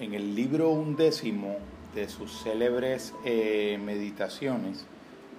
[0.00, 1.58] En el libro undécimo
[1.94, 4.86] de sus célebres eh, meditaciones,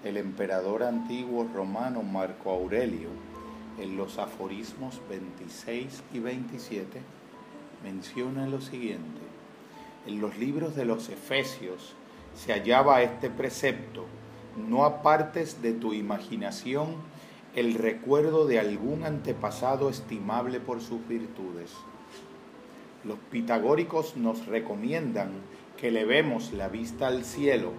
[0.04, 3.10] el emperador antiguo romano Marco Aurelio,
[3.80, 7.02] en los aforismos 26 y 27,
[7.84, 9.22] menciona lo siguiente.
[10.06, 11.96] En los libros de los Efesios
[12.36, 14.06] se hallaba este precepto,
[14.70, 16.98] no apartes de tu imaginación
[17.56, 21.72] el recuerdo de algún antepasado estimable por sus virtudes
[23.04, 25.32] los pitagóricos nos recomiendan
[25.78, 27.72] que levemos la vista al cielo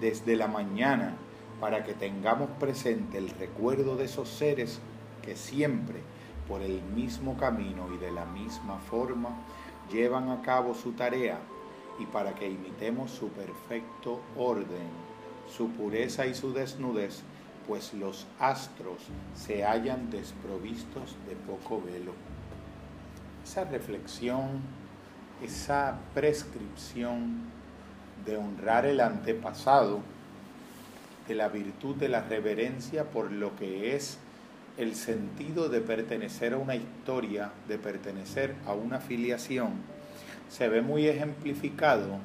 [0.00, 1.16] desde la mañana
[1.60, 4.80] para que tengamos presente el recuerdo de esos seres
[5.22, 6.00] que siempre,
[6.46, 9.30] por el mismo camino y de la misma forma,
[9.90, 11.38] llevan a cabo su tarea
[11.98, 14.88] y para que imitemos su perfecto orden,
[15.48, 17.22] su pureza y su desnudez,
[17.66, 18.98] pues los astros
[19.34, 22.12] se hallan desprovistos de poco velo
[23.46, 24.60] esa reflexión,
[25.40, 27.44] esa prescripción
[28.24, 30.00] de honrar el antepasado,
[31.28, 34.18] de la virtud de la reverencia por lo que es
[34.78, 39.74] el sentido de pertenecer a una historia, de pertenecer a una filiación,
[40.50, 42.18] se ve muy ejemplificado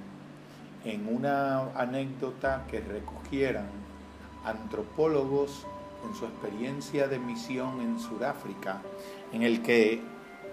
[0.85, 3.67] en una anécdota que recogieran
[4.43, 5.67] antropólogos
[6.03, 8.81] en su experiencia de misión en Sudáfrica,
[9.31, 10.01] en el que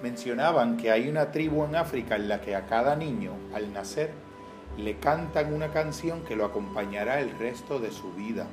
[0.03, 4.11] mencionaban que hay una tribu en África en la que a cada niño, al nacer,
[4.77, 8.47] le cantan una canción que lo acompañará el resto de su vida.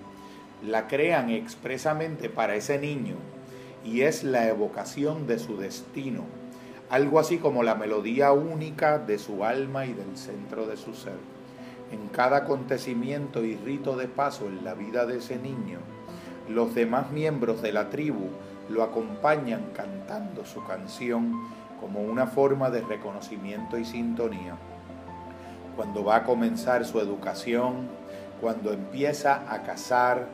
[0.64, 3.16] La crean expresamente para ese niño
[3.84, 6.24] y es la evocación de su destino,
[6.90, 11.18] algo así como la melodía única de su alma y del centro de su ser.
[11.92, 15.80] En cada acontecimiento y rito de paso en la vida de ese niño,
[16.50, 18.30] los demás miembros de la tribu
[18.70, 21.34] lo acompañan cantando su canción
[21.80, 24.56] como una forma de reconocimiento y sintonía.
[25.76, 27.88] Cuando va a comenzar su educación,
[28.42, 30.30] cuando empieza a casar,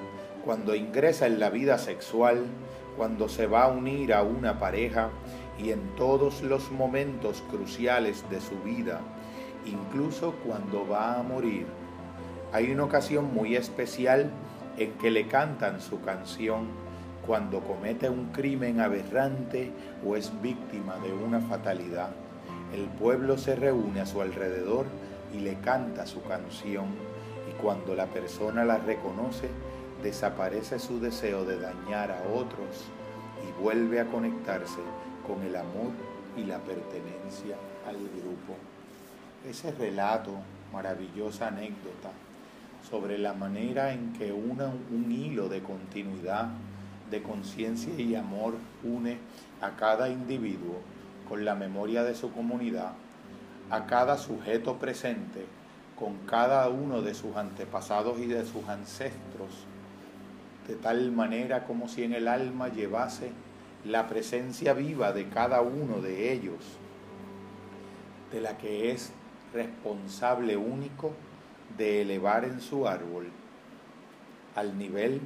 [0.46, 2.46] cuando ingresa en la vida sexual,
[2.98, 5.10] cuando se va a unir a una pareja
[5.58, 9.00] y en todos los momentos cruciales de su vida,
[9.66, 11.66] incluso cuando va a morir.
[12.54, 14.30] Hay una ocasión muy especial
[14.78, 16.68] en que le cantan su canción
[17.26, 19.72] cuando comete un crimen aberrante
[20.06, 22.10] o es víctima de una fatalidad.
[22.74, 24.86] El pueblo se reúne a su alrededor
[25.34, 26.86] y le canta su canción
[27.50, 29.50] y cuando la persona la reconoce,
[30.02, 32.86] desaparece su deseo de dañar a otros
[33.48, 34.80] y vuelve a conectarse
[35.28, 35.92] con el amor
[36.36, 37.56] y la pertenencia
[37.88, 38.56] al grupo.
[39.48, 40.32] Ese relato,
[40.72, 42.12] maravillosa anécdota,
[42.90, 46.50] sobre la manera en que una, un hilo de continuidad
[47.12, 49.18] de conciencia y amor une
[49.62, 50.82] a cada individuo
[51.28, 52.94] con la memoria de su comunidad,
[53.70, 55.46] a cada sujeto presente
[56.02, 59.68] con cada uno de sus antepasados y de sus ancestros,
[60.68, 63.32] de tal manera como si en el alma llevase
[63.86, 66.58] la presencia viva de cada uno de ellos,
[68.32, 69.12] de la que es
[69.54, 71.12] responsable único
[71.78, 73.28] de elevar en su árbol
[74.56, 75.22] al nivel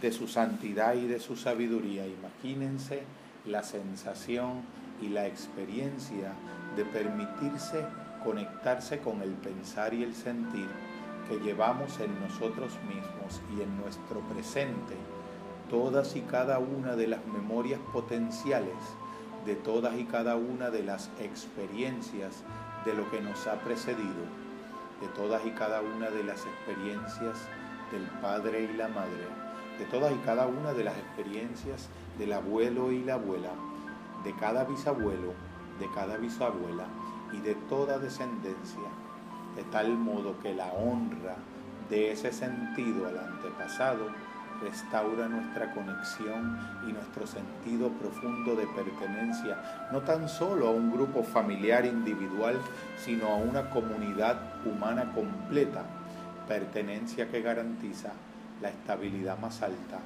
[0.00, 2.06] de su santidad y de su sabiduría.
[2.06, 3.02] Imagínense
[3.46, 4.62] la sensación
[5.00, 6.32] y la experiencia
[6.76, 7.84] de permitirse
[8.24, 10.68] conectarse con el pensar y el sentir
[11.28, 14.94] que llevamos en nosotros mismos y en nuestro presente
[15.70, 18.74] todas y cada una de las memorias potenciales
[19.46, 22.42] de todas y cada una de las experiencias
[22.84, 24.24] de lo que nos ha precedido,
[25.00, 27.38] de todas y cada una de las experiencias
[27.92, 29.49] del Padre y la Madre
[29.80, 33.48] de todas y cada una de las experiencias del abuelo y la abuela,
[34.22, 35.32] de cada bisabuelo,
[35.80, 36.84] de cada bisabuela
[37.32, 38.90] y de toda descendencia,
[39.56, 41.36] de tal modo que la honra
[41.88, 44.08] de ese sentido al antepasado
[44.60, 51.22] restaura nuestra conexión y nuestro sentido profundo de pertenencia, no tan solo a un grupo
[51.22, 52.60] familiar individual,
[52.98, 55.84] sino a una comunidad humana completa,
[56.46, 58.12] pertenencia que garantiza
[58.60, 60.00] la estabilidad más alta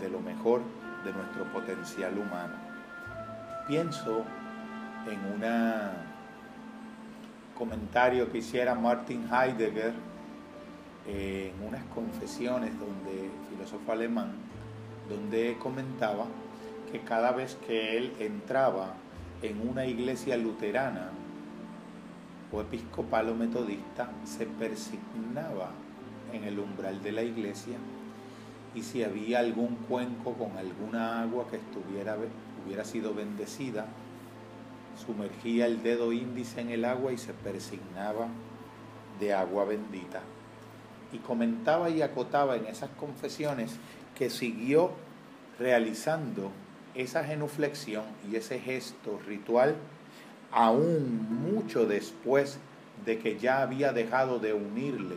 [0.00, 0.62] de lo mejor
[1.04, 2.54] de nuestro potencial humano.
[3.66, 4.24] Pienso
[5.06, 5.42] en un
[7.56, 9.92] comentario que hiciera Martin Heidegger
[11.06, 14.50] en unas confesiones donde filósofo alemán
[15.10, 16.26] donde comentaba
[16.90, 18.94] que cada vez que él entraba
[19.42, 21.10] en una iglesia luterana
[22.52, 25.70] o episcopal o metodista se persignaba
[26.32, 27.76] en el umbral de la iglesia
[28.74, 32.16] y si había algún cuenco con alguna agua que estuviera,
[32.64, 33.86] hubiera sido bendecida,
[35.04, 38.28] sumergía el dedo índice en el agua y se persignaba
[39.18, 40.20] de agua bendita.
[41.12, 43.76] Y comentaba y acotaba en esas confesiones
[44.16, 44.92] que siguió
[45.58, 46.52] realizando
[46.94, 49.76] esa genuflexión y ese gesto ritual
[50.52, 52.58] aún mucho después
[53.04, 55.16] de que ya había dejado de unirle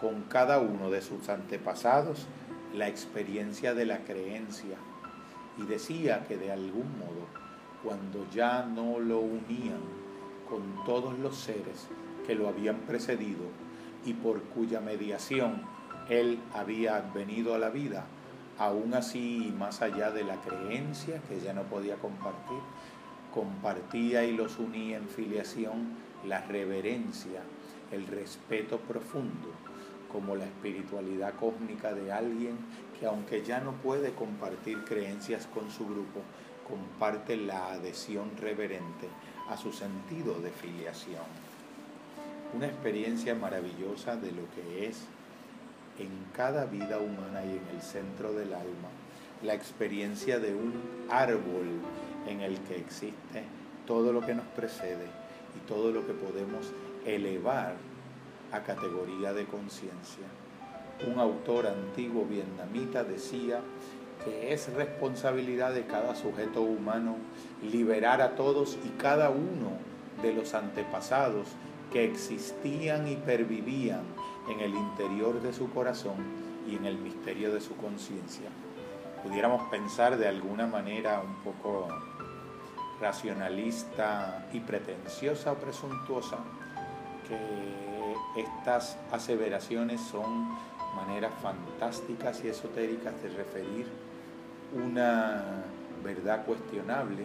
[0.00, 2.26] con cada uno de sus antepasados
[2.74, 4.76] la experiencia de la creencia.
[5.56, 7.26] Y decía que de algún modo
[7.82, 9.80] cuando ya no lo unían
[10.48, 11.86] con todos los seres
[12.26, 13.44] que lo habían precedido
[14.04, 15.62] y por cuya mediación
[16.08, 18.06] él había venido a la vida,
[18.58, 22.58] aún así más allá de la creencia que ya no podía compartir,
[23.32, 25.94] compartía y los unía en filiación
[26.26, 27.42] la reverencia,
[27.92, 29.48] el respeto profundo,
[30.14, 32.56] como la espiritualidad cósmica de alguien
[33.00, 36.20] que aunque ya no puede compartir creencias con su grupo,
[36.68, 39.08] comparte la adhesión reverente
[39.48, 41.24] a su sentido de filiación.
[42.54, 45.00] Una experiencia maravillosa de lo que es
[45.98, 48.88] en cada vida humana y en el centro del alma
[49.42, 50.74] la experiencia de un
[51.10, 51.80] árbol
[52.28, 53.42] en el que existe
[53.84, 55.06] todo lo que nos precede
[55.56, 56.72] y todo lo que podemos
[57.04, 57.74] elevar
[58.54, 60.24] a categoría de conciencia.
[61.06, 63.60] Un autor antiguo vietnamita decía
[64.24, 67.16] que es responsabilidad de cada sujeto humano
[67.62, 69.72] liberar a todos y cada uno
[70.22, 71.48] de los antepasados
[71.92, 74.02] que existían y pervivían
[74.48, 76.16] en el interior de su corazón
[76.68, 78.50] y en el misterio de su conciencia.
[79.24, 81.88] Pudiéramos pensar de alguna manera un poco
[83.00, 86.38] racionalista y pretenciosa o presuntuosa
[87.28, 87.93] que
[88.36, 90.48] estas aseveraciones son
[90.96, 93.86] maneras fantásticas y esotéricas de referir
[94.72, 95.64] una
[96.02, 97.24] verdad cuestionable,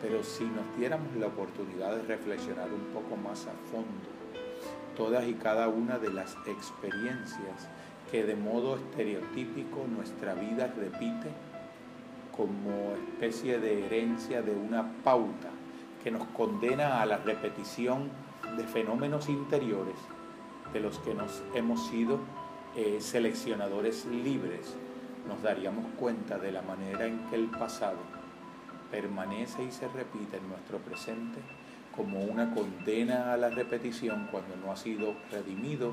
[0.00, 4.14] pero si nos diéramos la oportunidad de reflexionar un poco más a fondo
[4.96, 7.68] todas y cada una de las experiencias
[8.10, 11.30] que de modo estereotípico nuestra vida repite
[12.36, 15.50] como especie de herencia de una pauta
[16.02, 18.10] que nos condena a la repetición
[18.56, 19.96] de fenómenos interiores
[20.74, 22.18] de los que nos hemos sido
[22.76, 24.76] eh, seleccionadores libres
[25.26, 27.98] nos daríamos cuenta de la manera en que el pasado
[28.90, 31.38] permanece y se repite en nuestro presente
[31.96, 35.92] como una condena a la repetición cuando no ha sido redimido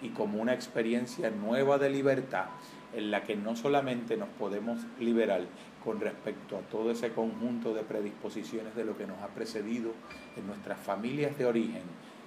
[0.00, 2.46] y como una experiencia nueva de libertad
[2.94, 5.42] en la que no solamente nos podemos liberar
[5.84, 9.92] con respecto a todo ese conjunto de predisposiciones de lo que nos ha precedido
[10.36, 11.82] en nuestras familias de origen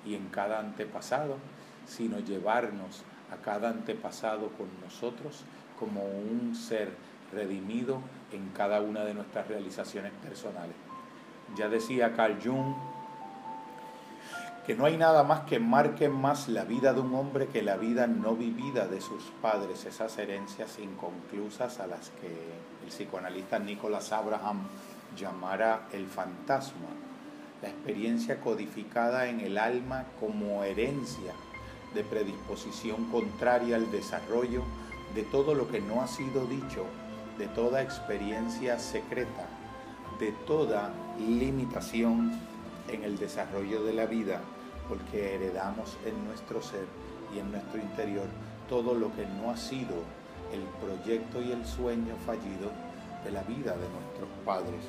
[0.06, 1.38] y en cada antepasado,
[1.88, 5.44] sino llevarnos a cada antepasado con nosotros
[5.80, 6.92] como un ser
[7.34, 8.02] redimido
[8.32, 10.76] en cada una de nuestras realizaciones personales.
[11.58, 12.76] Ya decía Carl Jung
[14.66, 17.78] que no hay nada más que marque más la vida de un hombre que la
[17.78, 22.28] vida no vivida de sus padres, esas herencias inconclusas a las que
[22.84, 24.60] el psicoanalista Nicholas Abraham
[25.18, 26.90] llamara el fantasma,
[27.62, 31.34] la experiencia codificada en el alma como herencia
[31.94, 34.64] de predisposición contraria al desarrollo
[35.16, 36.86] de todo lo que no ha sido dicho,
[37.38, 39.48] de toda experiencia secreta,
[40.20, 42.40] de toda limitación
[42.88, 44.42] en el desarrollo de la vida,
[44.88, 46.86] porque heredamos en nuestro ser
[47.36, 48.28] y en nuestro interior
[48.70, 49.96] todo lo que no ha sido
[50.54, 52.72] el proyecto y el sueño fallido
[53.24, 54.82] de la vida de nuestros padres.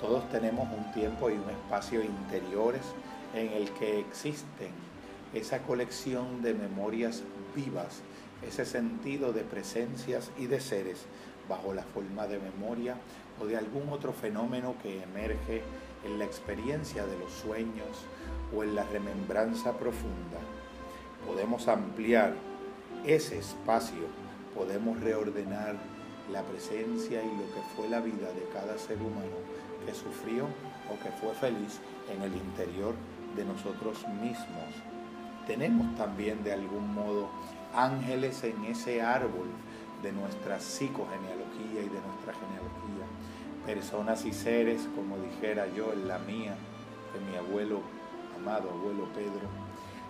[0.00, 2.82] Todos tenemos un tiempo y un espacio interiores
[3.34, 4.70] en el que existen
[5.34, 7.22] esa colección de memorias
[7.54, 8.00] vivas,
[8.46, 11.06] ese sentido de presencias y de seres
[11.48, 12.96] bajo la forma de memoria
[13.40, 15.62] o de algún otro fenómeno que emerge
[16.04, 18.04] en la experiencia de los sueños
[18.54, 20.38] o en la remembranza profunda.
[21.26, 22.34] Podemos ampliar
[23.04, 24.06] ese espacio,
[24.54, 25.76] podemos reordenar
[26.32, 29.36] la presencia y lo que fue la vida de cada ser humano
[29.84, 30.44] que sufrió
[30.90, 31.80] o que fue feliz
[32.12, 32.94] en el interior
[33.36, 34.95] de nosotros mismos
[35.46, 37.28] tenemos también de algún modo
[37.74, 39.46] ángeles en ese árbol
[40.02, 43.06] de nuestra psicogenealogía y de nuestra genealogía.
[43.64, 46.54] Personas y seres, como dijera yo en la mía,
[47.12, 47.80] de mi abuelo,
[48.36, 49.48] amado abuelo Pedro,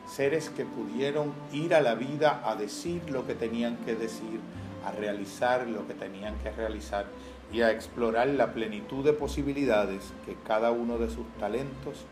[0.07, 4.41] seres que pudieron ir a la vida a decir lo que tenían que decir,
[4.85, 7.07] a realizar lo que tenían que realizar
[7.53, 12.05] y a explorar la plenitud de posibilidades que cada uno de sus talentos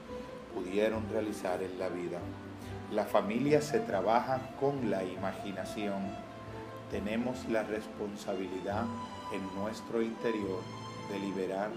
[0.55, 2.19] pudieron realizar en la vida.
[2.95, 6.01] La familia se trabaja con la imaginación.
[6.93, 8.85] Tenemos la responsabilidad
[9.33, 10.61] en nuestro interior
[11.11, 11.71] de liberar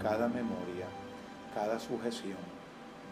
[0.00, 0.86] cada memoria,
[1.56, 2.38] cada sujeción,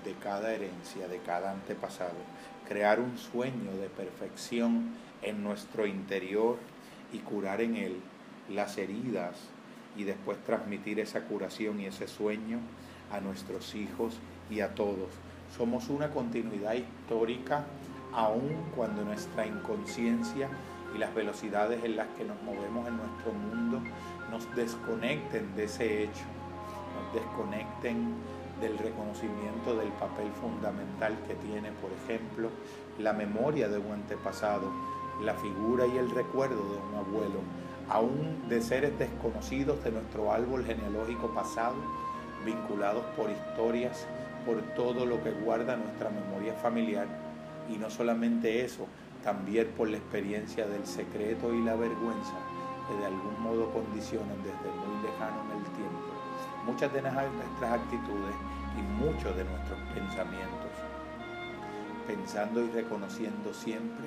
[0.04, 2.14] de cada herencia, de cada antepasado,
[2.68, 6.58] crear un sueño de perfección en nuestro interior
[7.12, 8.00] y curar en él
[8.48, 9.34] las heridas
[9.96, 12.60] y después transmitir esa curación y ese sueño
[13.10, 14.14] a nuestros hijos
[14.48, 15.10] y a todos.
[15.56, 17.64] Somos una continuidad histórica
[18.12, 20.48] aun cuando nuestra inconsciencia
[20.94, 23.80] y las velocidades en las que nos movemos en nuestro mundo
[24.30, 26.24] nos desconecten de ese hecho,
[26.94, 28.14] nos desconecten
[28.60, 32.50] del reconocimiento del papel fundamental que tiene, por ejemplo,
[32.98, 34.70] la memoria de un antepasado,
[35.22, 37.40] la figura y el recuerdo de un abuelo,
[37.88, 41.76] aún de seres desconocidos de nuestro árbol genealógico pasado,
[42.44, 44.06] vinculados por historias,
[44.44, 47.06] por todo lo que guarda nuestra memoria familiar,
[47.70, 48.86] y no solamente eso,
[49.22, 52.34] también por la experiencia del secreto y la vergüenza
[52.88, 56.08] que de algún modo condicionan desde muy lejano en el tiempo
[56.68, 58.34] muchas de nuestras actitudes
[58.76, 60.70] y muchos de nuestros pensamientos,
[62.06, 64.06] pensando y reconociendo siempre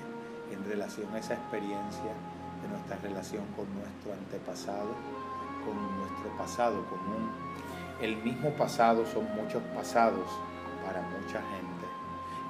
[0.52, 2.14] en relación a esa experiencia
[2.62, 4.94] de nuestra relación con nuestro antepasado,
[5.66, 7.32] con nuestro pasado común.
[8.02, 10.28] El mismo pasado son muchos pasados
[10.84, 11.86] para mucha gente,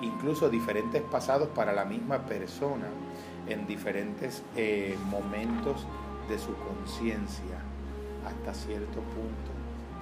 [0.01, 2.87] incluso diferentes pasados para la misma persona
[3.47, 5.85] en diferentes eh, momentos
[6.29, 7.59] de su conciencia
[8.25, 9.51] hasta cierto punto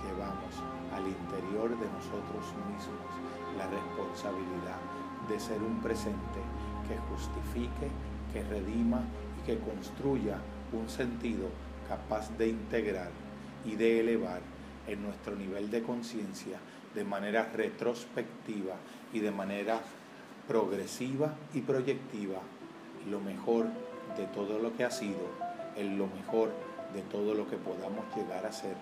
[0.05, 0.53] llevamos
[0.93, 3.09] al interior de nosotros mismos.
[3.57, 4.79] La responsabilidad
[5.27, 6.41] de ser un presente
[6.87, 7.89] que justifique,
[8.33, 9.01] que redima
[9.41, 10.37] y que construya
[10.73, 11.47] un sentido
[11.87, 13.09] capaz de integrar
[13.65, 14.41] y de elevar
[14.91, 16.57] en nuestro nivel de conciencia
[16.93, 18.75] de manera retrospectiva
[19.13, 19.79] y de manera
[20.47, 22.39] progresiva y proyectiva
[23.09, 23.67] lo mejor
[24.17, 25.29] de todo lo que ha sido,
[25.75, 26.51] en lo mejor
[26.93, 28.75] de todo lo que podamos llegar a ser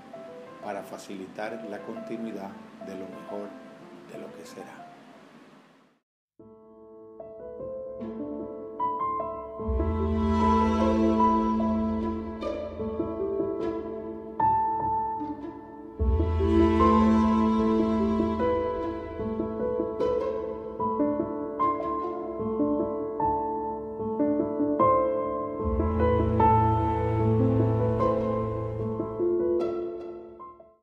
[0.64, 2.52] para facilitar la continuidad
[2.86, 3.50] de lo mejor
[4.12, 4.87] de lo que será.